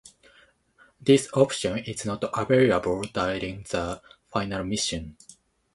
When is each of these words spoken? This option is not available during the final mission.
This 0.99 1.29
option 1.31 1.77
is 1.77 2.05
not 2.07 2.23
available 2.35 3.01
during 3.03 3.61
the 3.69 4.01
final 4.31 4.63
mission. 4.63 5.15